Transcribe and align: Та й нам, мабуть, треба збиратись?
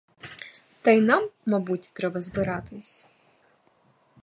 Та 0.81 0.91
й 0.91 1.01
нам, 1.01 1.29
мабуть, 1.45 1.91
треба 1.93 2.21
збиратись? 2.21 3.05